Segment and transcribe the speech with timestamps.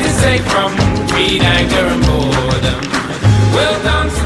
[0.00, 0.72] safe from
[1.06, 2.80] greed, anger, and boredom.
[3.54, 4.22] We'll dance.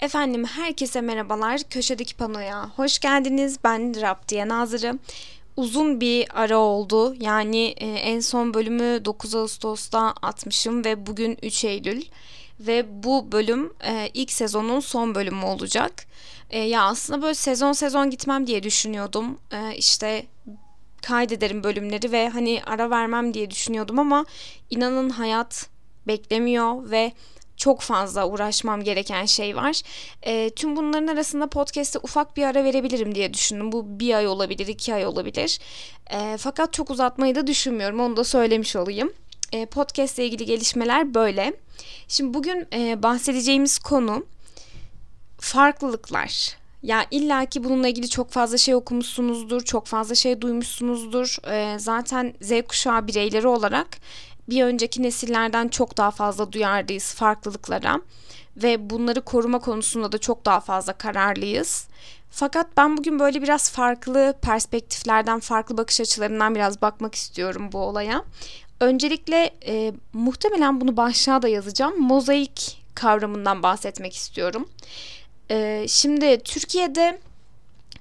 [0.00, 1.60] Efendim herkese merhabalar.
[1.70, 3.58] Köşedeki panoya hoş geldiniz.
[3.64, 4.98] Ben Rap diye Nazırı.
[5.56, 7.14] Uzun bir ara oldu.
[7.20, 12.02] Yani e, en son bölümü 9 Ağustos'ta atmışım ve bugün 3 Eylül.
[12.60, 16.06] Ve bu bölüm e, ilk sezonun son bölümü olacak.
[16.50, 19.38] E, ya aslında böyle sezon sezon gitmem diye düşünüyordum.
[19.52, 20.26] E, işte
[21.02, 24.24] kaydederim bölümleri ve hani ara vermem diye düşünüyordum ama
[24.70, 25.68] inanın hayat
[26.06, 27.12] beklemiyor ve
[27.56, 29.82] çok fazla uğraşmam gereken şey var.
[30.22, 33.72] E, tüm bunların arasında podcast'te ufak bir ara verebilirim diye düşündüm.
[33.72, 35.58] Bu bir ay olabilir, iki ay olabilir.
[36.10, 38.00] E, fakat çok uzatmayı da düşünmüyorum.
[38.00, 39.12] Onu da söylemiş olayım.
[39.52, 41.54] E, podcast ile ilgili gelişmeler böyle.
[42.08, 44.26] Şimdi bugün e, bahsedeceğimiz konu
[45.38, 46.56] farklılıklar.
[46.86, 51.36] Ya illa ki bununla ilgili çok fazla şey okumuşsunuzdur, çok fazla şey duymuşsunuzdur.
[51.50, 53.86] Ee, zaten Z kuşağı bireyleri olarak
[54.48, 58.00] bir önceki nesillerden çok daha fazla duyardayız farklılıklara
[58.56, 61.88] ve bunları koruma konusunda da çok daha fazla kararlıyız.
[62.30, 68.24] Fakat ben bugün böyle biraz farklı perspektiflerden, farklı bakış açılarından biraz bakmak istiyorum bu olaya.
[68.80, 72.00] Öncelikle e, muhtemelen bunu başlığa da yazacağım.
[72.00, 74.68] Mozaik kavramından bahsetmek istiyorum.
[75.50, 77.18] E, şimdi Türkiye'de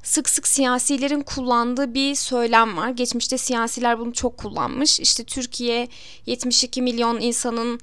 [0.03, 2.89] sık sık siyasilerin kullandığı bir söylem var.
[2.89, 4.99] Geçmişte siyasiler bunu çok kullanmış.
[4.99, 5.87] İşte Türkiye
[6.25, 7.79] 72 milyon insanın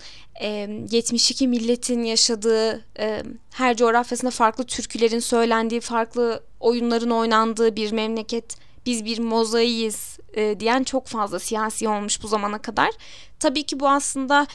[0.91, 2.85] 72 milletin yaşadığı
[3.51, 8.57] her coğrafyasında farklı türkülerin söylendiği, farklı oyunların oynandığı bir memleket.
[8.87, 10.19] Biz bir mozaiyiz
[10.61, 12.91] diyen çok fazla siyasi olmuş bu zamana kadar.
[13.41, 14.47] Tabii ki bu aslında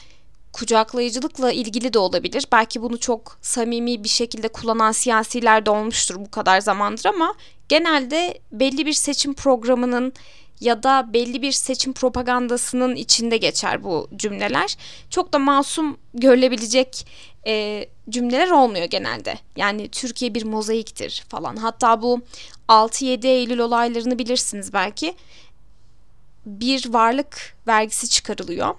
[0.52, 2.46] kucaklayıcılıkla ilgili de olabilir.
[2.52, 7.34] Belki bunu çok samimi bir şekilde kullanan siyasiler de olmuştur bu kadar zamandır ama
[7.68, 10.12] genelde belli bir seçim programının
[10.60, 14.76] ya da belli bir seçim propagandasının içinde geçer bu cümleler.
[15.10, 17.06] Çok da masum görülebilecek
[17.46, 19.38] e, cümleler olmuyor genelde.
[19.56, 21.56] Yani Türkiye bir mozaiktir falan.
[21.56, 22.20] Hatta bu
[22.68, 25.14] 6-7 Eylül olaylarını bilirsiniz belki.
[26.46, 28.74] Bir varlık vergisi çıkarılıyor.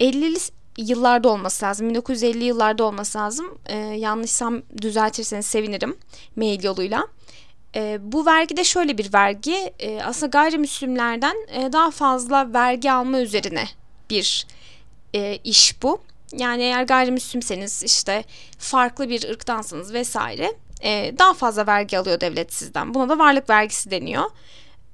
[0.00, 0.38] 50'li
[0.78, 1.88] yıllarda olması lazım.
[1.88, 3.58] 1950 yıllarda olması lazım.
[3.66, 5.96] Ee, yanlışsam düzeltirseniz sevinirim
[6.36, 7.06] mail yoluyla.
[7.76, 9.72] Ee, bu vergi de şöyle bir vergi.
[9.78, 13.64] Ee, aslında gayrimüslimlerden e, daha fazla vergi alma üzerine
[14.10, 14.46] bir
[15.14, 16.00] e, iş bu.
[16.32, 18.24] Yani eğer gayrimüslimseniz işte
[18.58, 20.52] farklı bir ırktansınız vesaire
[20.82, 22.94] e, daha fazla vergi alıyor devlet sizden.
[22.94, 24.24] Buna da varlık vergisi deniyor.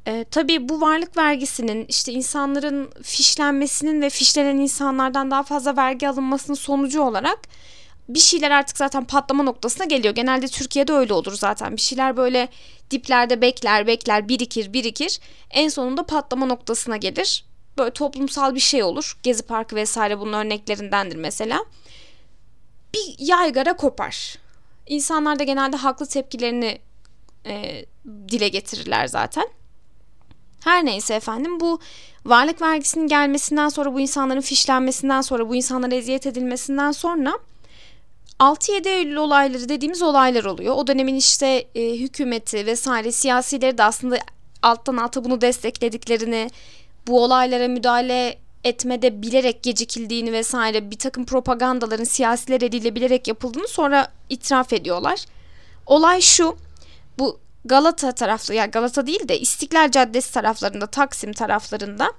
[0.06, 6.56] E, tabii bu varlık vergisinin işte insanların fişlenmesinin ve fişlenen insanlardan daha fazla vergi alınmasının
[6.56, 7.38] sonucu olarak
[8.08, 10.14] bir şeyler artık zaten patlama noktasına geliyor.
[10.14, 11.76] Genelde Türkiye'de öyle olur zaten.
[11.76, 12.48] Bir şeyler böyle
[12.90, 15.20] diplerde bekler, bekler, birikir, birikir.
[15.50, 17.44] En sonunda patlama noktasına gelir.
[17.78, 19.18] Böyle toplumsal bir şey olur.
[19.22, 21.64] Gezi Parkı vesaire bunun örneklerindendir mesela.
[22.94, 24.38] Bir yaygara kopar.
[24.86, 26.78] İnsanlar da genelde haklı tepkilerini
[27.46, 27.84] e,
[28.28, 29.48] dile getirirler zaten.
[30.64, 31.80] Her neyse efendim bu
[32.26, 37.38] varlık vergisinin gelmesinden sonra bu insanların fişlenmesinden sonra bu insanlara eziyet edilmesinden sonra
[38.40, 40.74] 6-7 Eylül olayları dediğimiz olaylar oluyor.
[40.76, 44.18] O dönemin işte e, hükümeti vesaire siyasileri de aslında
[44.62, 46.50] alttan alta bunu desteklediklerini,
[47.06, 54.08] bu olaylara müdahale etmede bilerek gecikildiğini vesaire bir takım propagandaların siyasiler eliyle bilerek yapıldığını sonra
[54.28, 55.24] itiraf ediyorlar.
[55.86, 56.56] Olay şu,
[57.64, 62.12] Galata taraflı yani Galata değil de İstiklal Caddesi taraflarında Taksim taraflarında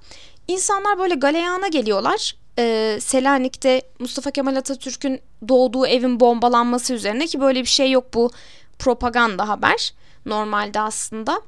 [0.48, 2.36] insanlar böyle galeyana geliyorlar.
[2.58, 8.30] Ee, Selanik'te Mustafa Kemal Atatürk'ün doğduğu evin bombalanması üzerine ki böyle bir şey yok bu
[8.78, 9.94] propaganda haber
[10.26, 11.40] normalde aslında.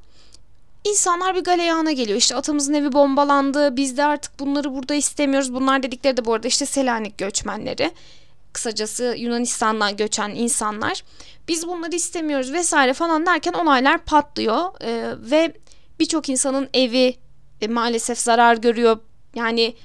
[0.83, 5.53] İnsanlar bir galeyana geliyor işte atamızın evi bombalandı biz de artık bunları burada istemiyoruz.
[5.53, 7.91] Bunlar dedikleri de bu arada işte Selanik göçmenleri
[8.53, 11.03] kısacası Yunanistan'dan göçen insanlar.
[11.47, 15.53] Biz bunları istemiyoruz vesaire falan derken olaylar patlıyor e, ve
[15.99, 17.15] birçok insanın evi
[17.61, 18.99] e, maalesef zarar görüyor.
[19.35, 19.75] Yani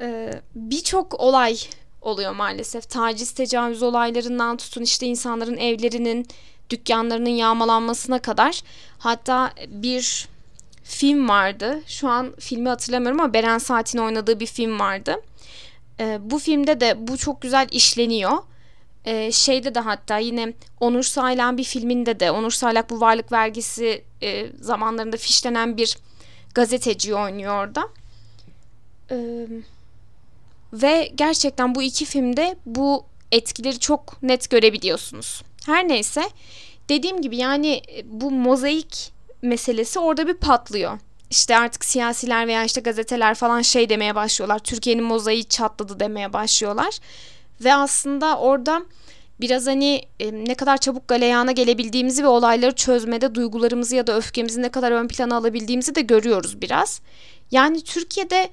[0.00, 1.56] e, birçok olay
[2.02, 2.90] oluyor maalesef.
[2.90, 6.26] Taciz tecavüz olaylarından tutun işte insanların evlerinin
[6.70, 8.60] dükkanlarının yağmalanmasına kadar.
[8.98, 10.28] Hatta bir
[10.84, 11.80] film vardı.
[11.86, 15.16] Şu an filmi hatırlamıyorum ama Beren Saat'in oynadığı bir film vardı
[16.02, 18.32] e, bu filmde de bu çok güzel işleniyor.
[19.04, 24.04] E, şeyde de hatta yine Onur Saylan bir filminde de Onur Saylak bu varlık vergisi
[24.22, 25.98] e, zamanlarında fişlenen bir
[26.54, 27.88] gazeteci oynuyor orada.
[29.10, 29.46] E,
[30.72, 35.42] ve gerçekten bu iki filmde bu etkileri çok net görebiliyorsunuz.
[35.66, 36.22] Her neyse
[36.88, 39.12] dediğim gibi yani bu mozaik
[39.42, 40.98] meselesi orada bir patlıyor.
[41.32, 44.58] İşte artık siyasiler veya işte gazeteler falan şey demeye başlıyorlar.
[44.58, 46.98] Türkiye'nin mozaiği çatladı demeye başlıyorlar.
[47.64, 48.82] Ve aslında orada
[49.40, 54.62] biraz hani e, ne kadar çabuk galeyana gelebildiğimizi ve olayları çözmede duygularımızı ya da öfkemizi
[54.62, 57.00] ne kadar ön plana alabildiğimizi de görüyoruz biraz.
[57.50, 58.50] Yani Türkiye'de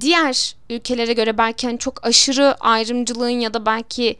[0.00, 4.16] diğer ülkelere göre belki hani çok aşırı ayrımcılığın ya da belki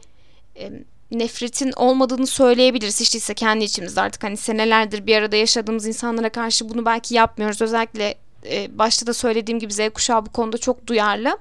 [0.55, 0.71] e,
[1.11, 2.99] nefretin olmadığını söyleyebiliriz.
[2.99, 7.61] Hiç değilse kendi içimizde artık hani senelerdir bir arada yaşadığımız insanlara karşı bunu belki yapmıyoruz.
[7.61, 8.15] Özellikle
[8.45, 11.37] e, başta da söylediğim gibi Z kuşağı bu konuda çok duyarlı.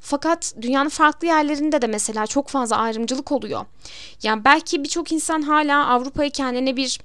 [0.00, 3.66] Fakat dünyanın farklı yerlerinde de mesela çok fazla ayrımcılık oluyor.
[4.22, 7.00] Yani belki birçok insan hala Avrupa'yı kendine bir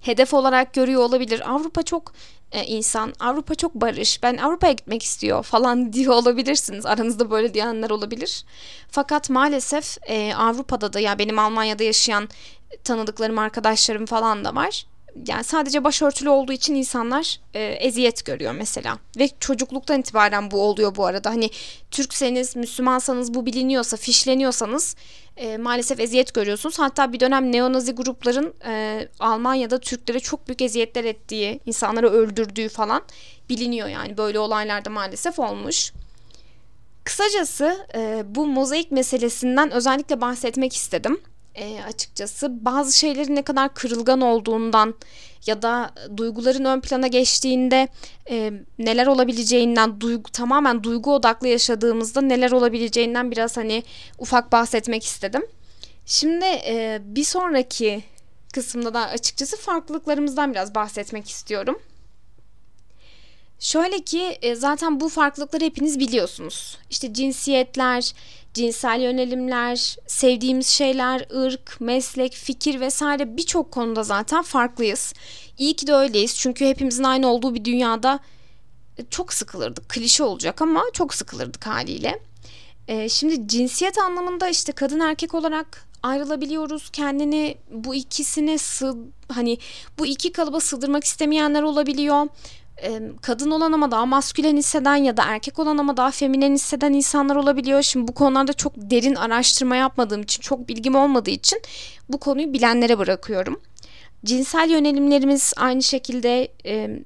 [0.00, 1.52] hedef olarak görüyor olabilir.
[1.54, 2.12] Avrupa çok
[2.62, 6.86] insan, Avrupa çok barış, ben Avrupa'ya gitmek istiyor falan diyor olabilirsiniz.
[6.86, 8.44] Aranızda böyle diyenler olabilir.
[8.90, 12.28] Fakat maalesef e, Avrupa'da da ya benim Almanya'da yaşayan
[12.84, 14.86] tanıdıklarım, arkadaşlarım falan da var
[15.26, 18.98] yani sadece başörtülü olduğu için insanlar e, eziyet görüyor mesela.
[19.18, 21.30] Ve çocukluktan itibaren bu oluyor bu arada.
[21.30, 21.50] Hani
[21.90, 24.96] Türkseniz, Müslümansanız bu biliniyorsa, fişleniyorsanız
[25.36, 26.78] e, maalesef eziyet görüyorsunuz.
[26.78, 33.02] Hatta bir dönem neonazi grupların e, Almanya'da Türklere çok büyük eziyetler ettiği, insanları öldürdüğü falan
[33.48, 34.16] biliniyor yani.
[34.16, 35.92] Böyle olaylarda maalesef olmuş.
[37.04, 41.20] Kısacası e, bu mozaik meselesinden özellikle bahsetmek istedim
[41.54, 42.64] e, açıkçası.
[42.64, 44.94] Bazı şeylerin ne kadar kırılgan olduğundan
[45.46, 47.88] ya da duyguların ön plana geçtiğinde
[48.30, 53.82] e, neler olabileceğinden duygu tamamen duygu odaklı yaşadığımızda neler olabileceğinden biraz hani
[54.18, 55.46] ufak bahsetmek istedim.
[56.06, 58.04] Şimdi e, bir sonraki
[58.54, 61.78] kısımda da açıkçası farklılıklarımızdan biraz bahsetmek istiyorum.
[63.58, 66.78] Şöyle ki e, zaten bu farklılıkları hepiniz biliyorsunuz.
[66.90, 68.12] İşte cinsiyetler,
[68.54, 75.12] cinsel yönelimler, sevdiğimiz şeyler, ırk, meslek, fikir vesaire birçok konuda zaten farklıyız.
[75.58, 78.18] İyi ki de öyleyiz çünkü hepimizin aynı olduğu bir dünyada
[78.98, 79.88] e, çok sıkılırdık.
[79.88, 82.20] Klişe olacak ama çok sıkılırdık haliyle.
[82.88, 86.90] Ee, şimdi cinsiyet anlamında işte kadın erkek olarak ayrılabiliyoruz.
[86.90, 88.96] Kendini bu ikisine sığ
[89.28, 89.58] hani
[89.98, 92.26] bu iki kalıba sığdırmak istemeyenler olabiliyor
[93.22, 97.36] kadın olan ama daha maskülen hisseden ya da erkek olan ama daha feminen hisseden insanlar
[97.36, 97.82] olabiliyor.
[97.82, 101.60] Şimdi bu konularda çok derin araştırma yapmadığım için, çok bilgim olmadığı için
[102.08, 103.60] bu konuyu bilenlere bırakıyorum.
[104.24, 107.00] Cinsel yönelimlerimiz aynı şekilde e,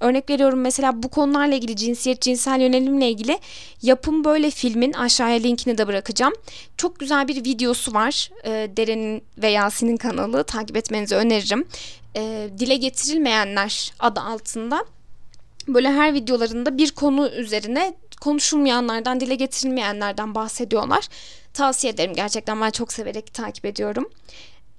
[0.00, 3.38] örnek veriyorum mesela bu konularla ilgili cinsiyet, cinsel yönelimle ilgili
[3.82, 6.32] yapım böyle filmin aşağıya linkini de bırakacağım.
[6.76, 8.30] Çok güzel bir videosu var.
[8.44, 11.64] E, Deren'in ve Yasin'in kanalı takip etmenizi öneririm.
[12.16, 14.84] E, Dile getirilmeyenler adı altında
[15.68, 21.08] böyle her videolarında bir konu üzerine konuşulmayanlardan, dile getirilmeyenlerden bahsediyorlar.
[21.52, 24.10] Tavsiye ederim gerçekten ben çok severek takip ediyorum.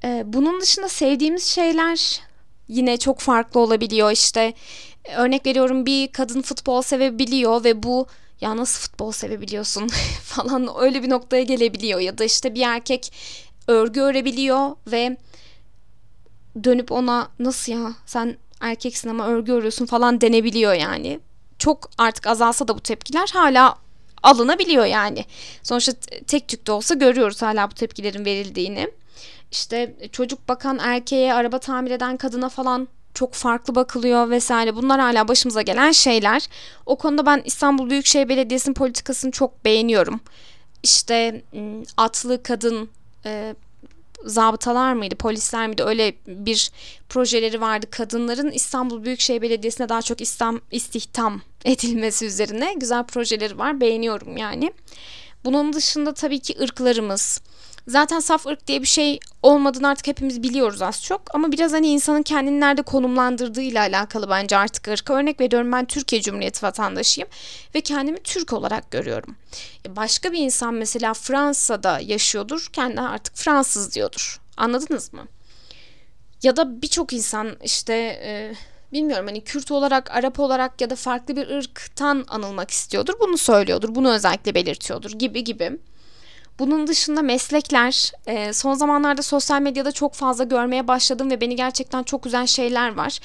[0.03, 2.21] Ee, bunun dışında sevdiğimiz şeyler
[2.67, 4.11] yine çok farklı olabiliyor.
[4.11, 4.53] İşte
[5.17, 8.07] örnek veriyorum bir kadın futbol sevebiliyor ve bu
[8.41, 9.87] ya nasıl futbol sevebiliyorsun
[10.23, 11.99] falan öyle bir noktaya gelebiliyor.
[11.99, 13.13] Ya da işte bir erkek
[13.67, 15.17] örgü örebiliyor ve
[16.63, 21.19] dönüp ona nasıl ya sen erkeksin ama örgü örüyorsun falan denebiliyor yani.
[21.59, 23.75] Çok artık azalsa da bu tepkiler hala
[24.23, 25.25] alınabiliyor yani.
[25.63, 25.91] Sonuçta
[26.27, 28.91] tek tük de olsa görüyoruz hala bu tepkilerin verildiğini.
[29.51, 34.75] İşte çocuk bakan erkeğe, araba tamir eden kadına falan çok farklı bakılıyor vesaire.
[34.75, 36.47] Bunlar hala başımıza gelen şeyler.
[36.85, 40.19] O konuda ben İstanbul Büyükşehir Belediyesi'nin politikasını çok beğeniyorum.
[40.83, 41.41] İşte
[41.97, 42.89] atlı kadın
[43.25, 43.55] e,
[44.25, 46.71] zabıtalar mıydı, polisler miydi öyle bir
[47.09, 47.87] projeleri vardı.
[47.91, 53.81] Kadınların İstanbul Büyükşehir Belediyesi'ne daha çok istam, istihdam edilmesi üzerine güzel projeleri var.
[53.81, 54.73] Beğeniyorum yani.
[55.45, 57.41] Bunun dışında tabii ki ırklarımız,
[57.87, 61.35] Zaten saf ırk diye bir şey olmadığını artık hepimiz biliyoruz az çok.
[61.35, 65.09] Ama biraz hani insanın kendini nerede konumlandırdığı ile alakalı bence artık ırk.
[65.09, 67.29] Örnek veriyorum ben Türkiye Cumhuriyeti vatandaşıyım
[67.75, 69.35] ve kendimi Türk olarak görüyorum.
[69.85, 72.69] E, başka bir insan mesela Fransa'da yaşıyordur.
[72.73, 74.41] Kendine artık Fransız diyordur.
[74.57, 75.27] Anladınız mı?
[76.43, 78.53] Ya da birçok insan işte e,
[78.93, 83.13] bilmiyorum hani Kürt olarak, Arap olarak ya da farklı bir ırktan anılmak istiyordur.
[83.19, 83.95] Bunu söylüyordur.
[83.95, 85.79] Bunu özellikle belirtiyordur gibi gibi.
[86.59, 92.03] Bunun dışında meslekler e, son zamanlarda sosyal medyada çok fazla görmeye başladım ve beni gerçekten
[92.03, 93.19] çok üzen şeyler var.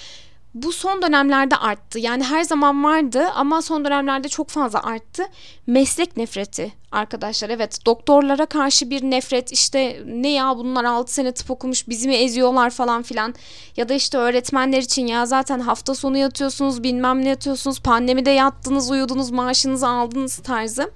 [0.54, 1.98] Bu son dönemlerde arttı.
[1.98, 5.22] Yani her zaman vardı ama son dönemlerde çok fazla arttı.
[5.66, 7.50] Meslek nefreti arkadaşlar.
[7.50, 12.14] Evet doktorlara karşı bir nefret işte ne ya bunlar 6 sene tıp okumuş bizi mi
[12.14, 13.34] eziyorlar falan filan.
[13.76, 18.90] Ya da işte öğretmenler için ya zaten hafta sonu yatıyorsunuz bilmem ne yatıyorsunuz pandemide yattınız
[18.90, 20.90] uyudunuz maaşınızı aldınız tarzı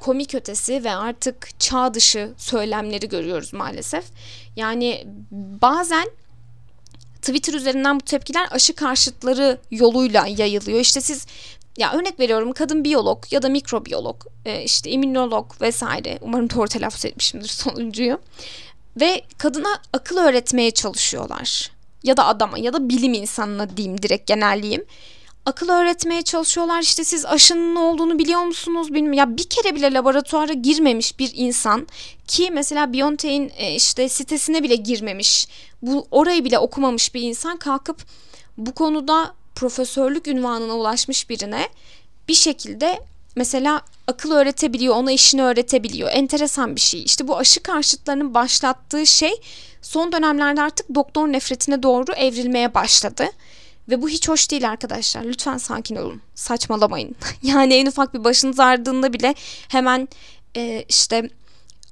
[0.00, 4.04] komik ötesi ve artık çağ dışı söylemleri görüyoruz maalesef.
[4.56, 5.06] Yani
[5.62, 6.10] bazen
[7.22, 10.80] Twitter üzerinden bu tepkiler aşı karşıtları yoluyla yayılıyor.
[10.80, 11.26] İşte siz
[11.76, 16.18] ya örnek veriyorum kadın biyolog ya da mikrobiyolog, e, işte immünolog vesaire.
[16.20, 18.20] Umarım doğru telaffuz etmişimdir sonuncuyu.
[19.00, 21.70] Ve kadına akıl öğretmeye çalışıyorlar.
[22.02, 24.84] Ya da adama ya da bilim insanına diyeyim direkt genelleyeyim.
[25.46, 29.18] Akıl öğretmeye çalışıyorlar işte siz aşının ne olduğunu biliyor musunuz bilmiyorum.
[29.18, 31.86] Ya bir kere bile laboratuvara girmemiş bir insan
[32.26, 35.48] ki mesela BioNTech'in e, işte sitesine bile girmemiş.
[35.82, 37.96] Bu orayı bile okumamış bir insan kalkıp
[38.58, 41.68] bu konuda profesörlük ünvanına ulaşmış birine
[42.28, 43.00] bir şekilde
[43.36, 46.10] mesela akıl öğretebiliyor, ona işini öğretebiliyor.
[46.12, 47.02] Enteresan bir şey.
[47.02, 49.32] İşte bu aşı karşıtlarının başlattığı şey
[49.82, 53.24] son dönemlerde artık doktor nefretine doğru evrilmeye başladı.
[53.90, 55.24] Ve bu hiç hoş değil arkadaşlar.
[55.24, 56.22] Lütfen sakin olun.
[56.34, 57.16] Saçmalamayın.
[57.42, 59.34] yani en ufak bir başınız ağrıdığında bile
[59.68, 60.08] hemen
[60.56, 61.30] e, işte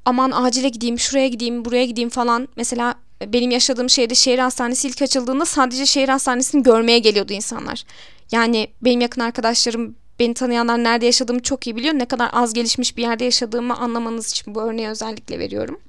[0.05, 2.49] aman acile gideyim, şuraya gideyim, buraya gideyim falan.
[2.57, 2.95] Mesela
[3.27, 7.85] benim yaşadığım şehirde şehir hastanesi ilk açıldığında sadece şehir hastanesini görmeye geliyordu insanlar.
[8.33, 11.95] Yani benim yakın arkadaşlarım beni tanıyanlar nerede yaşadığımı çok iyi biliyor.
[11.95, 15.81] Ne kadar az gelişmiş bir yerde yaşadığımı anlamanız için bu örneği özellikle veriyorum.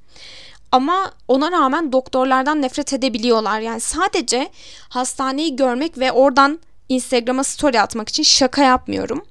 [0.71, 3.59] Ama ona rağmen doktorlardan nefret edebiliyorlar.
[3.59, 4.49] Yani sadece
[4.89, 6.59] hastaneyi görmek ve oradan
[6.89, 9.25] Instagram'a story atmak için şaka yapmıyorum.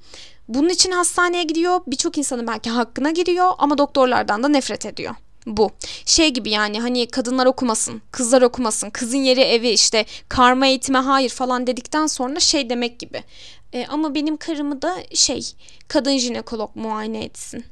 [0.49, 1.80] Bunun için hastaneye gidiyor.
[1.87, 5.14] Birçok insanın belki hakkına giriyor ama doktorlardan da nefret ediyor
[5.47, 5.71] bu.
[6.07, 11.30] Şey gibi yani hani kadınlar okumasın, kızlar okumasın, kızın yeri evi işte karma eğitime hayır
[11.30, 13.25] falan dedikten sonra şey demek gibi.
[13.73, 15.52] E, ama benim karımı da şey
[15.88, 17.64] kadın jinekolog muayene etsin.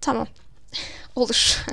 [0.00, 0.26] Tamam.
[1.16, 1.64] Olur.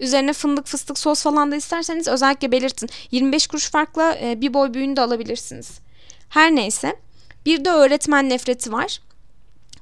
[0.00, 2.88] Üzerine fındık fıstık sos falan da isterseniz özellikle belirtin.
[3.10, 5.70] 25 kuruş farkla e, bir boy büyüğünü de alabilirsiniz.
[6.28, 6.96] Her neyse.
[7.46, 9.00] Bir de öğretmen nefreti var.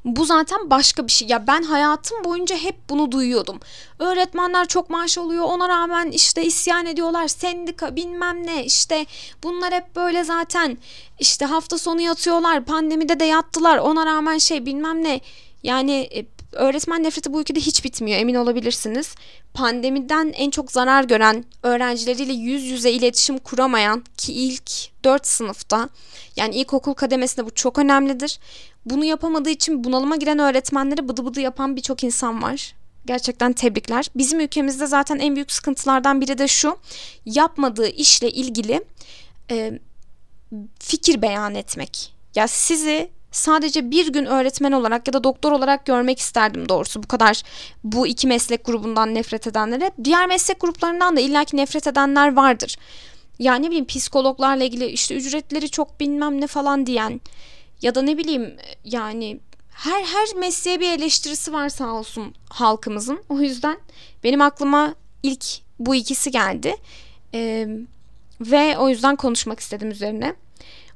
[0.04, 1.28] Bu zaten başka bir şey.
[1.28, 3.60] Ya ben hayatım boyunca hep bunu duyuyordum.
[3.98, 5.44] Öğretmenler çok maaş alıyor.
[5.44, 7.28] Ona rağmen işte isyan ediyorlar.
[7.28, 8.64] Sendika bilmem ne.
[8.64, 9.06] işte
[9.42, 10.78] bunlar hep böyle zaten.
[11.18, 12.64] işte hafta sonu yatıyorlar.
[12.64, 13.78] Pandemide de yattılar.
[13.78, 15.20] Ona rağmen şey bilmem ne.
[15.62, 19.14] Yani e, öğretmen nefreti bu ülkede hiç bitmiyor emin olabilirsiniz.
[19.54, 24.70] Pandemiden en çok zarar gören öğrencileriyle yüz yüze iletişim kuramayan ki ilk
[25.04, 25.88] 4 sınıfta
[26.36, 28.38] yani ilkokul kademesinde bu çok önemlidir.
[28.86, 32.74] Bunu yapamadığı için bunalıma giren öğretmenlere bıdı bıdı yapan birçok insan var.
[33.06, 34.06] Gerçekten tebrikler.
[34.14, 36.78] Bizim ülkemizde zaten en büyük sıkıntılardan biri de şu.
[37.24, 38.84] Yapmadığı işle ilgili
[39.50, 39.78] e,
[40.80, 42.12] fikir beyan etmek.
[42.34, 47.08] Ya sizi sadece bir gün öğretmen olarak ya da doktor olarak görmek isterdim doğrusu bu
[47.08, 47.42] kadar
[47.84, 49.90] bu iki meslek grubundan nefret edenlere.
[50.04, 52.76] Diğer meslek gruplarından da illaki nefret edenler vardır.
[53.38, 57.20] Yani ne bileyim psikologlarla ilgili işte ücretleri çok bilmem ne falan diyen
[57.82, 63.24] ya da ne bileyim yani her her mesleğe bir eleştirisi var sağ olsun halkımızın.
[63.28, 63.78] O yüzden
[64.24, 65.44] benim aklıma ilk
[65.78, 66.76] bu ikisi geldi.
[67.34, 67.68] Ee,
[68.40, 70.34] ve o yüzden konuşmak istedim üzerine.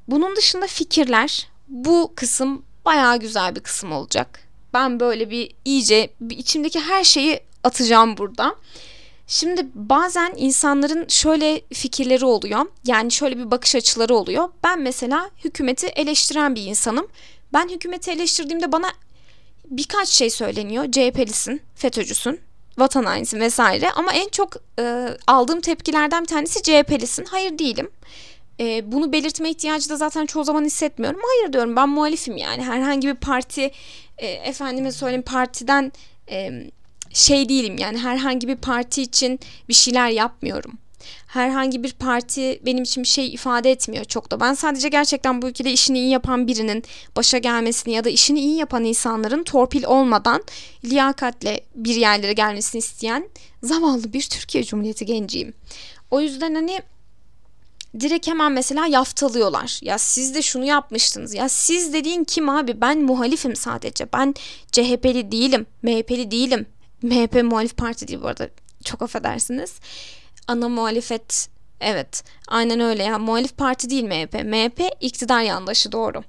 [0.07, 4.39] Bunun dışında fikirler bu kısım bayağı güzel bir kısım olacak.
[4.73, 8.55] Ben böyle bir iyice bir içimdeki her şeyi atacağım burada.
[9.27, 12.65] Şimdi bazen insanların şöyle fikirleri oluyor.
[12.85, 14.49] Yani şöyle bir bakış açıları oluyor.
[14.63, 17.07] Ben mesela hükümeti eleştiren bir insanım.
[17.53, 18.87] Ben hükümeti eleştirdiğimde bana
[19.65, 20.91] birkaç şey söyleniyor.
[20.91, 22.39] CHP'lisin, FETÖ'cüsün,
[22.77, 23.91] vatan hainisin vesaire.
[23.91, 27.25] Ama en çok e, aldığım tepkilerden bir tanesi CHP'lisin.
[27.25, 27.91] Hayır değilim.
[28.59, 31.19] E, bunu belirtme ihtiyacı da zaten çoğu zaman hissetmiyorum.
[31.23, 32.63] Hayır diyorum ben muhalifim yani.
[32.63, 33.71] Herhangi bir parti,
[34.17, 35.91] e, efendime söyleyeyim partiden...
[36.29, 36.51] E,
[37.15, 40.77] şey değilim yani herhangi bir parti için bir şeyler yapmıyorum.
[41.27, 44.39] Herhangi bir parti benim için bir şey ifade etmiyor çok da.
[44.39, 46.83] Ben sadece gerçekten bu ülkede işini iyi yapan birinin
[47.15, 50.43] başa gelmesini ya da işini iyi yapan insanların torpil olmadan
[50.85, 53.29] liyakatle bir yerlere gelmesini isteyen
[53.63, 55.53] zavallı bir Türkiye Cumhuriyeti genciyim.
[56.11, 56.81] O yüzden hani
[57.99, 59.79] direkt hemen mesela yaftalıyorlar.
[59.81, 61.33] Ya siz de şunu yapmıştınız.
[61.33, 62.81] Ya siz dediğin kim abi?
[62.81, 64.07] Ben muhalifim sadece.
[64.13, 64.35] Ben
[64.71, 66.65] CHP'li değilim, MHP'li değilim.
[67.01, 68.49] MHP muhalif parti değil bu arada.
[68.83, 69.73] Çok affedersiniz.
[70.47, 71.49] Ana muhalefet
[71.81, 74.33] evet aynen öyle ya muhalif parti değil MHP.
[74.33, 76.23] MHP iktidar yandaşı doğru.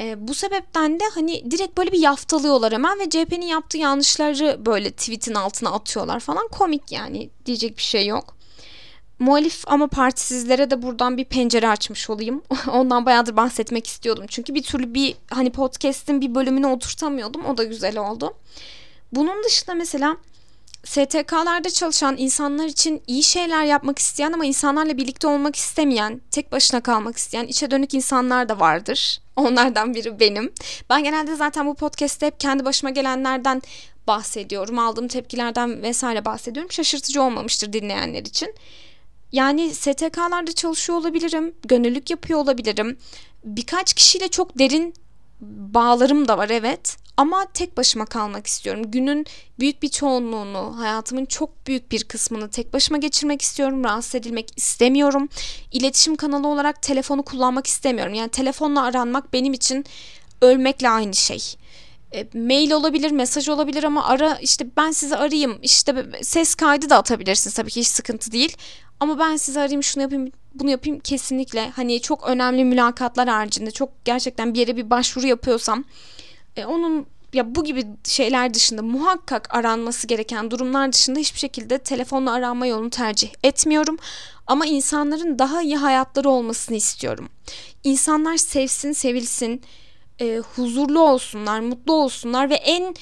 [0.00, 4.90] E, bu sebepten de hani direkt böyle bir yaftalıyorlar hemen ve CHP'nin yaptığı yanlışları böyle
[4.90, 6.48] tweetin altına atıyorlar falan.
[6.48, 8.39] Komik yani diyecek bir şey yok.
[9.20, 12.42] Muhalif ama partisizlere de buradan bir pencere açmış olayım.
[12.72, 14.24] Ondan bayağıdır bahsetmek istiyordum.
[14.28, 17.44] Çünkü bir türlü bir hani podcast'in bir bölümünü oturtamıyordum.
[17.44, 18.34] O da güzel oldu.
[19.12, 20.16] Bunun dışında mesela
[20.84, 26.80] STK'larda çalışan insanlar için iyi şeyler yapmak isteyen ama insanlarla birlikte olmak istemeyen, tek başına
[26.80, 29.20] kalmak isteyen, içe dönük insanlar da vardır.
[29.36, 30.52] Onlardan biri benim.
[30.90, 33.62] Ben genelde zaten bu podcast'te hep kendi başıma gelenlerden
[34.06, 34.78] bahsediyorum.
[34.78, 36.72] Aldığım tepkilerden vesaire bahsediyorum.
[36.72, 38.54] Şaşırtıcı olmamıştır dinleyenler için.
[39.32, 42.98] Yani STK'larda çalışıyor olabilirim, gönüllülük yapıyor olabilirim.
[43.44, 44.94] Birkaç kişiyle çok derin
[45.40, 46.96] bağlarım da var evet.
[47.16, 48.90] Ama tek başıma kalmak istiyorum.
[48.90, 49.26] Günün
[49.58, 53.84] büyük bir çoğunluğunu, hayatımın çok büyük bir kısmını tek başıma geçirmek istiyorum.
[53.84, 55.28] Rahatsız edilmek istemiyorum.
[55.72, 58.14] İletişim kanalı olarak telefonu kullanmak istemiyorum.
[58.14, 59.84] Yani telefonla aranmak benim için
[60.42, 61.56] ölmekle aynı şey.
[62.14, 65.58] E, mail olabilir, mesaj olabilir ama ara işte ben sizi arayayım.
[65.62, 68.56] İşte ses kaydı da atabilirsiniz tabii ki hiç sıkıntı değil.
[69.00, 71.70] Ama ben sizi arayayım, şunu yapayım, bunu yapayım kesinlikle.
[71.70, 75.84] Hani çok önemli mülakatlar haricinde çok gerçekten bir yere bir başvuru yapıyorsam
[76.56, 82.32] e, onun ya bu gibi şeyler dışında muhakkak aranması gereken durumlar dışında hiçbir şekilde telefonla
[82.32, 83.98] aranma yolunu tercih etmiyorum.
[84.46, 87.28] Ama insanların daha iyi hayatları olmasını istiyorum.
[87.84, 89.62] İnsanlar sevsin, sevilsin,
[90.20, 92.94] e, huzurlu olsunlar, mutlu olsunlar ve en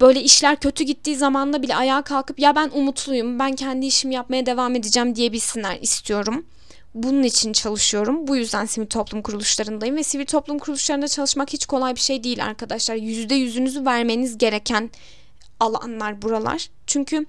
[0.00, 4.46] böyle işler kötü gittiği zamanda bile ayağa kalkıp ya ben umutluyum, ben kendi işimi yapmaya
[4.46, 6.44] devam edeceğim diyebilsinler istiyorum.
[6.94, 8.26] Bunun için çalışıyorum.
[8.28, 12.44] Bu yüzden sivil toplum kuruluşlarındayım ve sivil toplum kuruluşlarında çalışmak hiç kolay bir şey değil
[12.44, 12.94] arkadaşlar.
[12.94, 14.90] Yüzde yüzünüzü vermeniz gereken
[15.60, 16.68] alanlar buralar.
[16.86, 17.26] Çünkü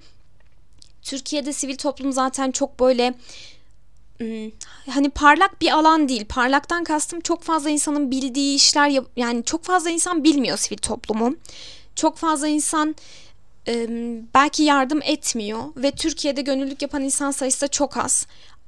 [1.02, 3.14] Türkiye'de sivil toplum zaten çok böyle
[4.90, 6.24] hani parlak bir alan değil.
[6.28, 11.36] Parlaktan kastım çok fazla insanın bildiği işler yani çok fazla insan bilmiyor sivil toplumu.
[11.96, 12.96] Çok fazla insan
[14.34, 18.26] belki yardım etmiyor ve Türkiye'de gönüllülük yapan insan sayısı da çok az.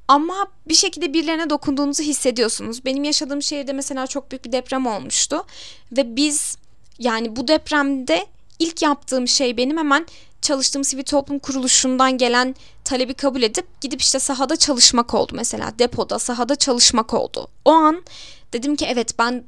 [0.08, 2.84] Ama bir şekilde birilerine dokunduğunuzu hissediyorsunuz.
[2.84, 5.44] Benim yaşadığım şehirde mesela çok büyük bir deprem olmuştu
[5.92, 6.56] ve biz
[6.98, 8.26] yani bu depremde
[8.58, 10.06] ilk yaptığım şey benim hemen
[10.42, 16.18] çalıştığım sivil toplum kuruluşundan gelen talebi kabul edip gidip işte sahada çalışmak oldu mesela depoda
[16.18, 17.48] sahada çalışmak oldu.
[17.64, 18.02] O an
[18.52, 19.44] dedim ki evet ben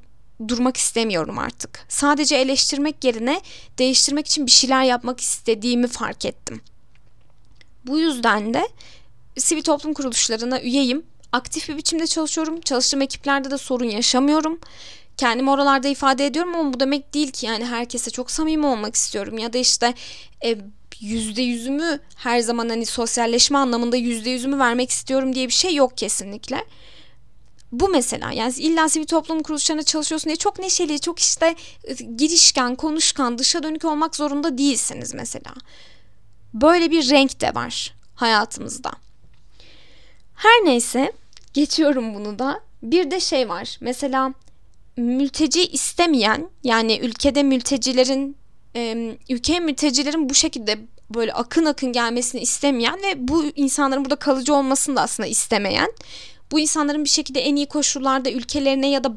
[0.48, 1.84] durmak istemiyorum artık.
[1.88, 3.40] Sadece eleştirmek yerine
[3.78, 6.60] değiştirmek için bir şeyler yapmak istediğimi fark ettim.
[7.86, 8.68] Bu yüzden de
[9.36, 11.02] sivil toplum kuruluşlarına üyeyim.
[11.32, 12.60] Aktif bir biçimde çalışıyorum.
[12.60, 14.60] Çalıştığım ekiplerde de sorun yaşamıyorum.
[15.18, 19.38] Kendimi oralarda ifade ediyorum ama bu demek değil ki yani herkese çok samimi olmak istiyorum
[19.38, 19.94] ya da işte
[20.44, 20.56] e,
[21.00, 25.98] yüzde yüzümü her zaman hani sosyalleşme anlamında yüzde yüzümü vermek istiyorum diye bir şey yok
[25.98, 26.64] kesinlikle.
[27.72, 31.54] Bu mesela yani illa sivil toplum kuruluşlarına çalışıyorsun diye çok neşeli, çok işte
[31.84, 35.54] e, girişken, konuşkan, dışa dönük olmak zorunda değilsiniz mesela.
[36.54, 38.92] Böyle bir renk de var hayatımızda.
[40.34, 41.12] Her neyse
[41.54, 42.60] geçiyorum bunu da.
[42.82, 43.78] Bir de şey var.
[43.80, 44.34] Mesela
[44.98, 48.36] mülteci istemeyen yani ülkede mültecilerin
[48.76, 50.78] e, ülkeye mültecilerin bu şekilde
[51.14, 55.92] böyle akın akın gelmesini istemeyen ve bu insanların burada kalıcı olmasını da aslında istemeyen
[56.52, 59.12] bu insanların bir şekilde en iyi koşullarda ülkelerine ya da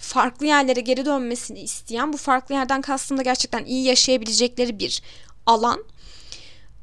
[0.00, 5.02] farklı yerlere geri dönmesini isteyen bu farklı yerden kastım da gerçekten iyi yaşayabilecekleri bir
[5.46, 5.84] alan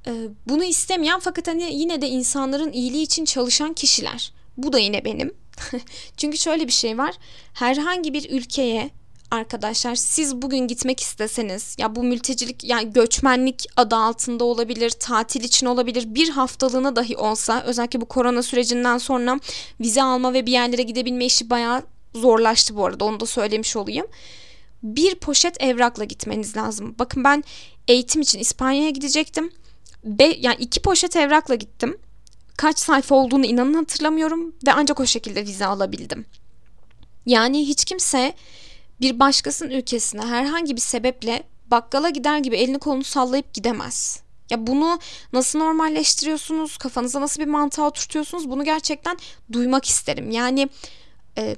[0.08, 0.12] ee,
[0.48, 4.34] bunu istemeyen fakat hani yine de insanların iyiliği için çalışan kişiler.
[4.58, 5.34] Bu da yine benim.
[6.18, 7.16] Çünkü şöyle bir şey var.
[7.54, 8.90] Herhangi bir ülkeye
[9.32, 15.68] arkadaşlar siz bugün gitmek isteseniz ya bu mültecilik yani göçmenlik adı altında olabilir, tatil için
[15.68, 19.40] olabilir, bir haftalığına dahi olsa özellikle bu korona sürecinden sonra
[19.80, 21.84] vize alma ve bir yerlere gidebilme işi bayağı
[22.16, 24.08] zorlaştı bu arada onu da söylemiş olayım.
[24.84, 26.96] Bir poşet evrakla gitmeniz lazım.
[27.00, 27.44] Bakın ben
[27.88, 29.52] eğitim için İspanya'ya gidecektim
[30.04, 31.98] Be, yani iki poşet evrakla gittim.
[32.58, 36.26] Kaç sayfa olduğunu inanın hatırlamıyorum ve ancak o şekilde vize alabildim.
[37.26, 38.34] Yani hiç kimse
[39.02, 44.24] bir başkasının ülkesine herhangi bir sebeple bakkala gider gibi elini kolunu sallayıp gidemez.
[44.50, 45.00] Ya bunu
[45.34, 46.78] nasıl normalleştiriyorsunuz?
[46.78, 48.50] Kafanıza nasıl bir mantığa oturtuyorsunuz?
[48.50, 49.18] Bunu gerçekten
[49.52, 50.32] duymak isterim.
[50.32, 50.70] Yani
[51.38, 51.56] e,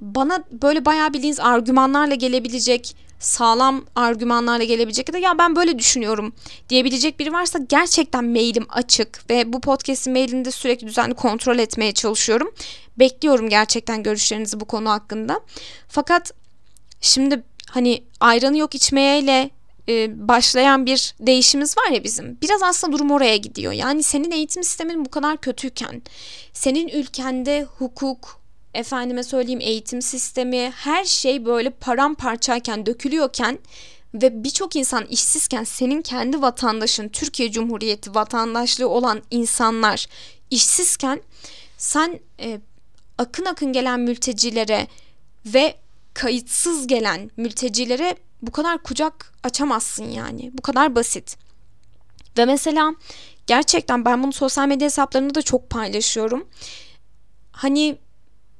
[0.00, 6.32] bana böyle bayağı bildiğiniz argümanlarla gelebilecek sağlam argümanlarla gelebilecek ya da ya ben böyle düşünüyorum
[6.68, 11.92] diyebilecek biri varsa gerçekten mailim açık ve bu podcast'in mailini de sürekli düzenli kontrol etmeye
[11.92, 12.54] çalışıyorum.
[12.98, 15.40] Bekliyorum gerçekten görüşlerinizi bu konu hakkında.
[15.88, 16.32] Fakat
[17.00, 19.50] şimdi hani ayranı yok içmeyeyle
[19.88, 22.38] e, başlayan bir değişimiz var ya bizim.
[22.42, 23.72] Biraz aslında durum oraya gidiyor.
[23.72, 26.02] Yani senin eğitim sistemin bu kadar kötüyken,
[26.52, 28.40] senin ülkende hukuk,
[28.78, 33.58] efendime söyleyeyim eğitim sistemi her şey böyle paramparçayken dökülüyorken
[34.14, 40.06] ve birçok insan işsizken senin kendi vatandaşın Türkiye Cumhuriyeti vatandaşlığı olan insanlar
[40.50, 41.22] işsizken
[41.78, 42.60] sen e,
[43.18, 44.86] akın akın gelen mültecilere
[45.46, 45.74] ve
[46.14, 50.50] kayıtsız gelen mültecilere bu kadar kucak açamazsın yani.
[50.54, 51.36] Bu kadar basit.
[52.38, 52.94] Ve mesela
[53.46, 56.48] gerçekten ben bunu sosyal medya hesaplarında da çok paylaşıyorum.
[57.52, 57.98] Hani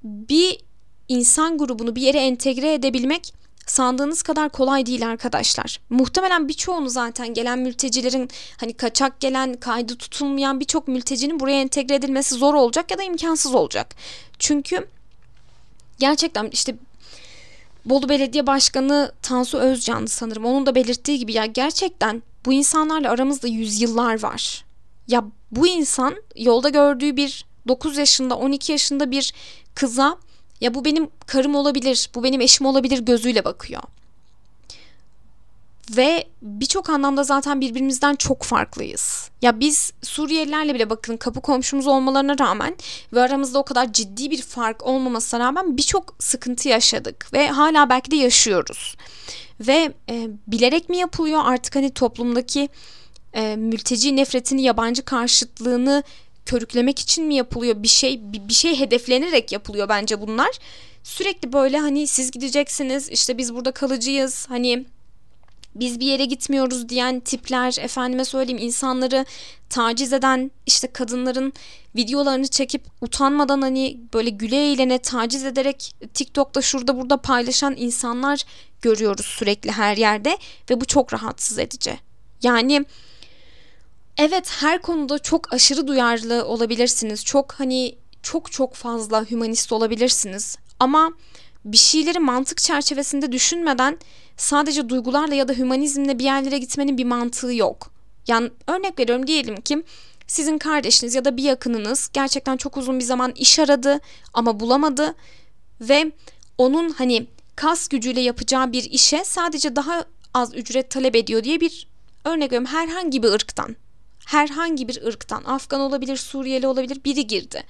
[0.04, 0.58] bir
[1.08, 3.32] insan grubunu bir yere entegre edebilmek
[3.66, 5.80] sandığınız kadar kolay değil arkadaşlar.
[5.90, 12.34] Muhtemelen birçoğunu zaten gelen mültecilerin hani kaçak gelen, kaydı tutulmayan birçok mültecinin buraya entegre edilmesi
[12.34, 13.94] zor olacak ya da imkansız olacak.
[14.38, 14.86] Çünkü
[15.98, 16.74] gerçekten işte
[17.84, 23.48] Bolu Belediye Başkanı Tansu Özcan sanırım onun da belirttiği gibi ya gerçekten bu insanlarla aramızda
[23.48, 24.64] yüzyıllar var.
[25.08, 29.32] Ya bu insan yolda gördüğü bir 9 yaşında 12 yaşında bir
[29.78, 30.18] kıza
[30.60, 33.82] ya bu benim karım olabilir, bu benim eşim olabilir gözüyle bakıyor.
[35.96, 39.30] Ve birçok anlamda zaten birbirimizden çok farklıyız.
[39.42, 42.76] Ya biz Suriyelilerle bile bakın kapı komşumuz olmalarına rağmen
[43.12, 48.10] ve aramızda o kadar ciddi bir fark olmamasına rağmen birçok sıkıntı yaşadık ve hala belki
[48.10, 48.96] de yaşıyoruz.
[49.60, 52.68] Ve e, bilerek mi yapılıyor artık hani toplumdaki
[53.34, 56.02] e, mülteci nefretini, yabancı karşıtlığını
[56.48, 57.82] körüklemek için mi yapılıyor?
[57.82, 60.50] Bir şey bir, şey hedeflenerek yapılıyor bence bunlar.
[61.02, 64.46] Sürekli böyle hani siz gideceksiniz, işte biz burada kalıcıyız.
[64.48, 64.86] Hani
[65.74, 69.24] biz bir yere gitmiyoruz diyen tipler, efendime söyleyeyim insanları
[69.70, 71.52] taciz eden işte kadınların
[71.96, 78.42] videolarını çekip utanmadan hani böyle güle eğlene taciz ederek TikTok'ta şurada burada paylaşan insanlar
[78.82, 80.38] görüyoruz sürekli her yerde
[80.70, 81.98] ve bu çok rahatsız edici.
[82.42, 82.84] Yani
[84.18, 87.24] evet her konuda çok aşırı duyarlı olabilirsiniz.
[87.24, 90.56] Çok hani çok çok fazla hümanist olabilirsiniz.
[90.80, 91.12] Ama
[91.64, 93.98] bir şeyleri mantık çerçevesinde düşünmeden
[94.36, 97.90] sadece duygularla ya da hümanizmle bir yerlere gitmenin bir mantığı yok.
[98.28, 99.82] Yani örnek veriyorum diyelim ki
[100.26, 104.00] sizin kardeşiniz ya da bir yakınınız gerçekten çok uzun bir zaman iş aradı
[104.34, 105.14] ama bulamadı
[105.80, 106.12] ve
[106.58, 107.26] onun hani
[107.56, 110.04] kas gücüyle yapacağı bir işe sadece daha
[110.34, 111.88] az ücret talep ediyor diye bir
[112.24, 113.76] örnek veriyorum herhangi bir ırktan
[114.28, 117.64] herhangi bir ırktan Afgan olabilir Suriyeli olabilir biri girdi.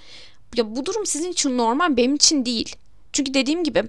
[0.57, 2.77] Ya bu durum sizin için normal benim için değil.
[3.13, 3.85] Çünkü dediğim gibi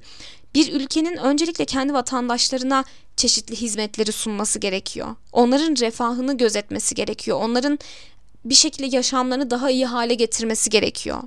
[0.55, 2.83] bir ülkenin öncelikle kendi vatandaşlarına
[3.15, 5.15] çeşitli hizmetleri sunması gerekiyor.
[5.31, 7.41] Onların refahını gözetmesi gerekiyor.
[7.41, 7.79] Onların
[8.45, 11.23] bir şekilde yaşamlarını daha iyi hale getirmesi gerekiyor.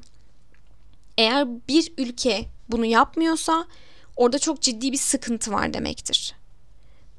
[1.19, 3.67] Eğer bir ülke bunu yapmıyorsa
[4.17, 6.35] orada çok ciddi bir sıkıntı var demektir.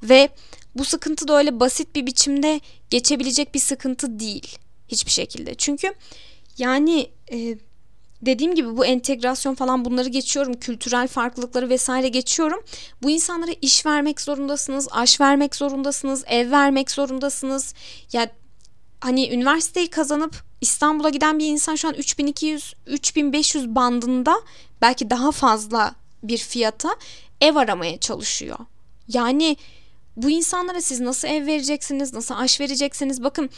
[0.04, 0.30] Ve
[0.76, 4.58] bu sıkıntı da öyle basit bir biçimde geçebilecek bir sıkıntı değil
[4.88, 5.56] hiçbir şekilde.
[5.56, 5.94] Çünkü
[6.58, 7.58] yani e,
[8.22, 10.54] dediğim gibi bu entegrasyon falan bunları geçiyorum.
[10.54, 12.64] Kültürel farklılıkları vesaire geçiyorum.
[13.02, 17.74] Bu insanlara iş vermek zorundasınız, aş vermek zorundasınız, ev vermek zorundasınız.
[18.14, 18.32] Ya
[19.00, 24.36] hani üniversiteyi kazanıp İstanbul'a giden bir insan şu an 3200 3500 bandında
[24.82, 26.96] belki daha fazla bir fiyata
[27.42, 28.58] ev aramaya çalışıyor.
[29.08, 29.58] Yani
[30.17, 33.23] bu insanlara siz nasıl ev vereceksiniz, nasıl aş vereceksiniz?
[33.23, 33.49] Bakın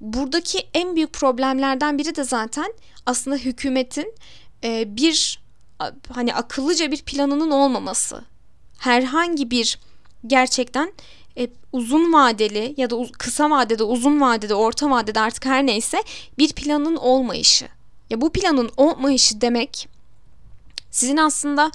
[0.00, 2.74] buradaki en büyük problemlerden biri de zaten
[3.06, 4.14] aslında hükümetin
[4.64, 5.40] e, bir
[6.12, 8.24] hani akıllıca bir planının olmaması.
[8.78, 9.78] Herhangi bir
[10.26, 10.92] gerçekten
[11.38, 16.02] e, uzun vadeli ya da uz- kısa vadede, uzun vadede, orta vadede artık her neyse
[16.38, 17.68] bir planın olmayışı.
[18.10, 19.88] Ya bu planın olmayışı demek
[20.90, 21.70] sizin aslında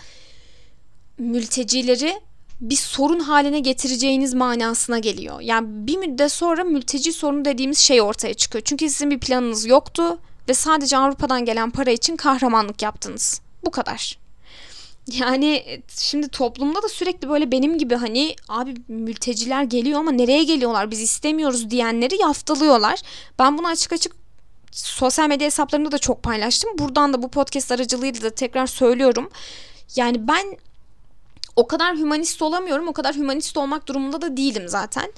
[1.18, 2.22] mültecileri
[2.62, 5.42] bir sorun haline getireceğiniz manasına geliyor.
[5.42, 8.64] Yani bir müddet sonra mülteci sorunu dediğimiz şey ortaya çıkıyor.
[8.66, 13.42] Çünkü sizin bir planınız yoktu ve sadece Avrupa'dan gelen para için kahramanlık yaptınız.
[13.66, 14.18] Bu kadar.
[15.12, 20.92] Yani şimdi toplumda da sürekli böyle benim gibi hani abi mülteciler geliyor ama nereye geliyorlar
[20.92, 23.02] biz istemiyoruz diyenleri yaftalıyorlar.
[23.40, 24.16] Ben bunu açık açık
[24.72, 26.70] sosyal medya hesaplarımda da çok paylaştım.
[26.80, 29.30] Buradan da bu podcast aracılığıyla da tekrar söylüyorum.
[29.96, 30.58] Yani ben
[31.56, 32.88] o kadar hümanist olamıyorum.
[32.88, 35.14] O kadar hümanist olmak durumunda da değilim zaten.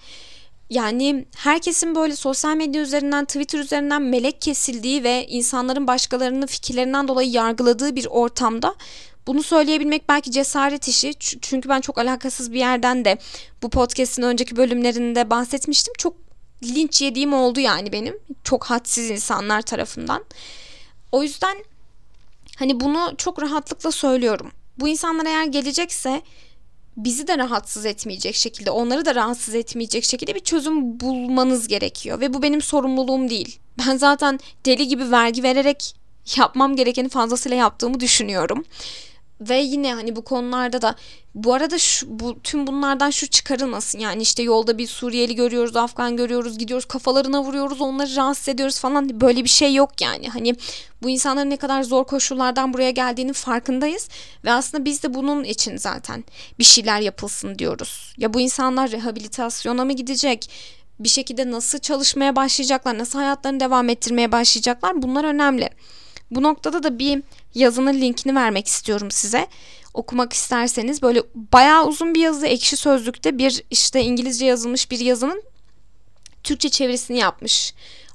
[0.69, 7.29] Yani herkesin böyle sosyal medya üzerinden, Twitter üzerinden melek kesildiği ve insanların başkalarının fikirlerinden dolayı
[7.29, 8.75] yargıladığı bir ortamda
[9.27, 11.13] bunu söyleyebilmek belki cesaret işi.
[11.19, 13.17] Çünkü ben çok alakasız bir yerden de
[13.63, 15.93] bu podcast'in önceki bölümlerinde bahsetmiştim.
[15.97, 16.13] Çok
[16.63, 18.19] linç yediğim oldu yani benim.
[18.43, 20.25] Çok hadsiz insanlar tarafından.
[21.11, 21.57] O yüzden
[22.57, 24.51] hani bunu çok rahatlıkla söylüyorum.
[24.77, 26.21] Bu insanlar eğer gelecekse
[26.97, 32.33] bizi de rahatsız etmeyecek şekilde, onları da rahatsız etmeyecek şekilde bir çözüm bulmanız gerekiyor ve
[32.33, 33.59] bu benim sorumluluğum değil.
[33.79, 35.95] Ben zaten deli gibi vergi vererek
[36.37, 38.65] yapmam gerekeni fazlasıyla yaptığımı düşünüyorum.
[39.41, 40.95] Ve yine hani bu konularda da
[41.35, 43.99] bu arada şu, bu tüm bunlardan şu çıkarılmasın.
[43.99, 49.21] Yani işte yolda bir Suriyeli görüyoruz, Afgan görüyoruz, gidiyoruz kafalarına vuruyoruz, onları rahatsız ediyoruz falan.
[49.21, 50.29] Böyle bir şey yok yani.
[50.29, 50.55] Hani
[51.03, 54.09] bu insanların ne kadar zor koşullardan buraya geldiğinin farkındayız
[54.45, 56.23] ve aslında biz de bunun için zaten
[56.59, 58.13] bir şeyler yapılsın diyoruz.
[58.17, 60.49] Ya bu insanlar rehabilitasyona mı gidecek?
[60.99, 65.01] Bir şekilde nasıl çalışmaya başlayacaklar, nasıl hayatlarını devam ettirmeye başlayacaklar?
[65.01, 65.69] Bunlar önemli.
[66.31, 67.23] Bu noktada da bir
[67.55, 69.47] yazının linkini vermek istiyorum size.
[69.93, 75.43] Okumak isterseniz böyle bayağı uzun bir yazı ekşi sözlükte bir işte İngilizce yazılmış bir yazının
[76.43, 77.73] Türkçe çevirisini yapmış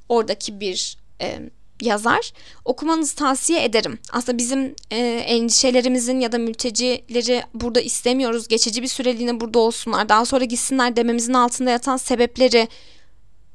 [0.09, 1.39] oradaki bir e,
[1.81, 2.33] yazar.
[2.65, 3.99] Okumanızı tavsiye ederim.
[4.11, 4.97] Aslında bizim e,
[5.27, 8.47] endişelerimizin ya da mültecileri burada istemiyoruz.
[8.47, 10.09] Geçici bir süreliğine burada olsunlar.
[10.09, 12.67] Daha sonra gitsinler dememizin altında yatan sebepleri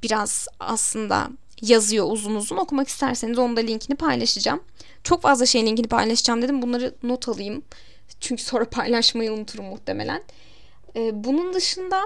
[0.03, 1.29] biraz aslında
[1.63, 2.57] yazıyor uzun uzun.
[2.57, 4.63] Okumak isterseniz onun da linkini paylaşacağım.
[5.05, 6.63] Çok fazla şeyin linkini paylaşacağım dedim.
[6.63, 7.63] Bunları not alayım.
[8.21, 10.23] Çünkü sonra paylaşmayı unuturum muhtemelen.
[10.97, 12.01] Ee, bunun dışında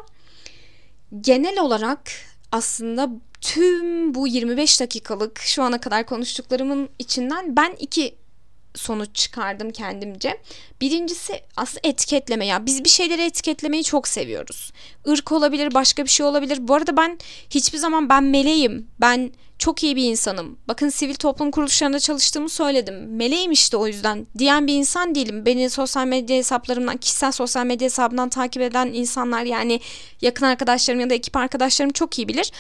[1.21, 2.11] genel olarak
[2.53, 3.11] aslında
[3.41, 8.15] tüm bu 25 dakikalık şu ana kadar konuştuklarımın içinden ben iki
[8.75, 10.41] sonuç çıkardım kendimce.
[10.81, 12.67] Birincisi aslında etiketleme ya.
[12.67, 14.73] Biz bir şeyleri etiketlemeyi çok seviyoruz.
[15.07, 16.59] Irk olabilir, başka bir şey olabilir.
[16.61, 17.19] Bu arada ben
[17.51, 20.59] hiçbir zaman ben meleğim, ben çok iyi bir insanım.
[20.69, 23.17] Bakın sivil toplum kuruluşlarında çalıştığımı söyledim.
[23.17, 25.47] Meleğim işte o yüzden diyen bir insan değilim.
[25.47, 29.81] Beni sosyal medya hesaplarımdan, kişisel sosyal medya hesabından takip eden insanlar yani
[30.21, 32.53] yakın arkadaşlarım ya da ekip arkadaşlarım çok iyi bilir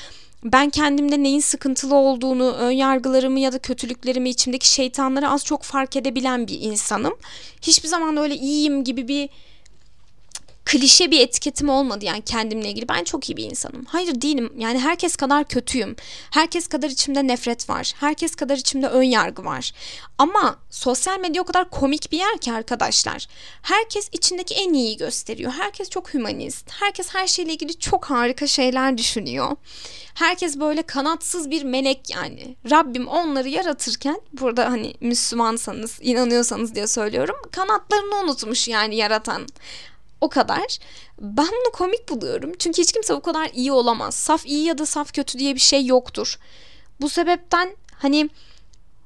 [0.44, 5.96] ben kendimde neyin sıkıntılı olduğunu, ön yargılarımı ya da kötülüklerimi, içimdeki şeytanları az çok fark
[5.96, 7.14] edebilen bir insanım.
[7.62, 9.28] Hiçbir zaman öyle iyiyim gibi bir
[10.70, 12.88] klişe bir etiketim olmadı yani kendimle ilgili.
[12.88, 13.84] Ben çok iyi bir insanım.
[13.84, 14.52] Hayır değilim.
[14.58, 15.96] Yani herkes kadar kötüyüm.
[16.30, 17.92] Herkes kadar içimde nefret var.
[18.00, 19.72] Herkes kadar içimde ön yargı var.
[20.18, 23.26] Ama sosyal medya o kadar komik bir yer ki arkadaşlar.
[23.62, 25.52] Herkes içindeki en iyiyi gösteriyor.
[25.52, 26.70] Herkes çok hümanist.
[26.70, 29.56] Herkes her şeyle ilgili çok harika şeyler düşünüyor.
[30.14, 32.56] Herkes böyle kanatsız bir melek yani.
[32.70, 37.36] Rabbim onları yaratırken burada hani Müslümansanız, inanıyorsanız diye söylüyorum.
[37.52, 39.46] Kanatlarını unutmuş yani yaratan.
[40.20, 40.78] O kadar.
[41.20, 42.52] Ben bunu komik buluyorum.
[42.58, 44.14] Çünkü hiç kimse bu kadar iyi olamaz.
[44.14, 46.38] Saf iyi ya da saf kötü diye bir şey yoktur.
[47.00, 48.28] Bu sebepten hani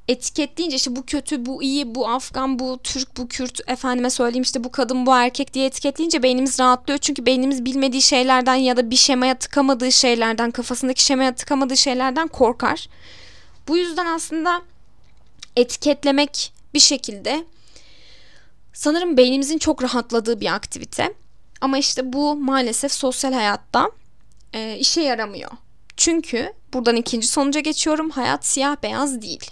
[0.08, 4.64] etiketleyince işte bu kötü, bu iyi, bu Afgan, bu Türk, bu Kürt, efendime söyleyeyim işte
[4.64, 6.98] bu kadın, bu erkek diye etiketleyince beynimiz rahatlıyor.
[6.98, 12.88] Çünkü beynimiz bilmediği şeylerden ya da bir şemaya tıkamadığı şeylerden, kafasındaki şemaya tıkamadığı şeylerden korkar.
[13.68, 14.62] Bu yüzden aslında
[15.56, 17.44] etiketlemek bir şekilde
[18.74, 21.14] sanırım beynimizin çok rahatladığı bir aktivite.
[21.60, 23.90] Ama işte bu maalesef sosyal hayatta
[24.52, 25.50] e, işe yaramıyor.
[25.96, 28.10] Çünkü buradan ikinci sonuca geçiyorum.
[28.10, 29.50] Hayat siyah beyaz değil.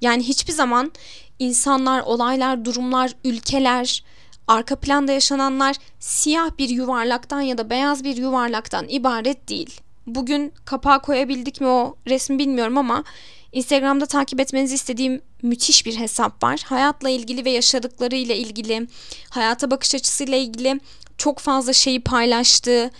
[0.00, 0.92] Yani hiçbir zaman
[1.38, 4.04] insanlar, olaylar, durumlar, ülkeler,
[4.46, 9.80] arka planda yaşananlar siyah bir yuvarlaktan ya da beyaz bir yuvarlaktan ibaret değil.
[10.06, 13.04] Bugün kapağı koyabildik mi o resmi bilmiyorum ama
[13.52, 16.62] Instagram'da takip etmenizi istediğim müthiş bir hesap var.
[16.64, 18.86] Hayatla ilgili ve yaşadıklarıyla ilgili,
[19.30, 20.80] hayata bakış açısıyla ilgili
[21.18, 22.90] çok fazla şeyi paylaştığı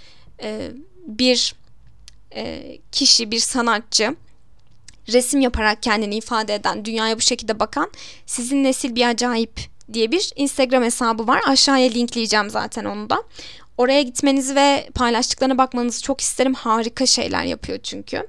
[0.42, 0.70] e,
[1.06, 1.54] bir
[2.34, 4.16] e, kişi, bir sanatçı
[5.08, 7.90] resim yaparak kendini ifade eden, dünyaya bu şekilde bakan
[8.26, 9.60] sizin nesil bir acayip
[9.92, 11.42] diye bir Instagram hesabı var.
[11.46, 13.22] Aşağıya linkleyeceğim zaten onu da.
[13.78, 16.54] Oraya gitmenizi ve paylaştıklarına bakmanızı çok isterim.
[16.54, 18.26] Harika şeyler yapıyor çünkü.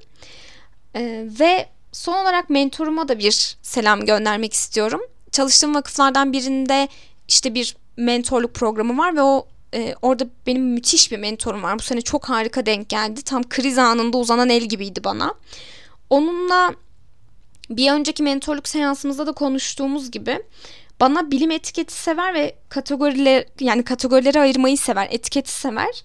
[0.96, 5.00] Ee, ve son olarak mentoruma da bir selam göndermek istiyorum.
[5.32, 6.88] Çalıştığım vakıflardan birinde
[7.28, 11.78] işte bir mentorluk programı var ve o e, orada benim müthiş bir mentorum var.
[11.78, 13.22] Bu sene çok harika denk geldi.
[13.22, 15.34] Tam kriz anında uzanan el gibiydi bana.
[16.10, 16.74] Onunla
[17.70, 20.42] bir önceki mentorluk seansımızda da konuştuğumuz gibi
[21.00, 26.02] bana bilim etiketi sever ve kategoriler yani kategorileri ayırmayı sever, etiketi sever.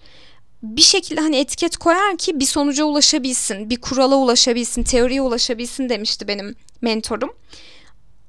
[0.62, 6.28] Bir şekilde hani etiket koyar ki bir sonuca ulaşabilsin, bir kurala ulaşabilsin, teoriye ulaşabilsin demişti
[6.28, 7.32] benim mentorum.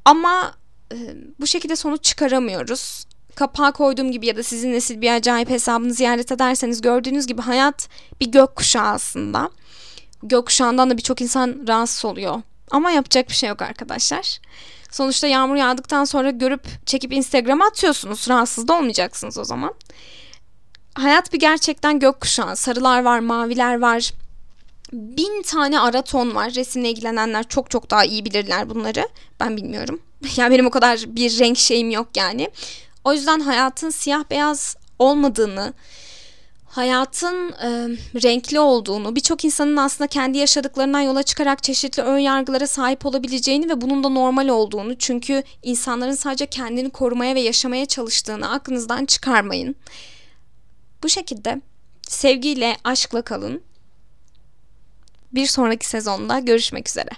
[0.05, 0.53] Ama
[0.93, 0.97] e,
[1.39, 3.05] bu şekilde sonuç çıkaramıyoruz.
[3.35, 7.89] Kapağa koyduğum gibi ya da sizin nesil bir acayip hesabını ziyaret ederseniz gördüğünüz gibi hayat
[8.21, 9.49] bir gökkuşağı aslında
[10.23, 12.41] gökkuşağından da birçok insan rahatsız oluyor.
[12.71, 14.39] Ama yapacak bir şey yok arkadaşlar.
[14.91, 18.29] Sonuçta yağmur yağdıktan sonra görüp çekip Instagram'a atıyorsunuz.
[18.29, 19.73] Rahatsız da olmayacaksınız o zaman.
[20.99, 22.55] Hayat bir gerçekten gökkuşağı.
[22.55, 24.13] Sarılar var, maviler var.
[24.93, 26.53] Bin tane ara ton var.
[26.55, 29.07] Resimle ilgilenenler çok çok daha iyi bilirler bunları.
[29.39, 30.01] Ben bilmiyorum.
[30.37, 32.49] yani benim o kadar bir renk şeyim yok yani.
[33.03, 35.73] O yüzden hayatın siyah beyaz olmadığını,
[36.65, 37.67] hayatın e,
[38.23, 43.81] renkli olduğunu, birçok insanın aslında kendi yaşadıklarından yola çıkarak çeşitli ön yargılara sahip olabileceğini ve
[43.81, 49.75] bunun da normal olduğunu çünkü insanların sadece kendini korumaya ve yaşamaya çalıştığını aklınızdan çıkarmayın.
[51.03, 51.61] Bu şekilde
[52.01, 53.63] sevgiyle, aşkla kalın.
[55.31, 57.09] Bir sonraki sezonda görüşmek üzere.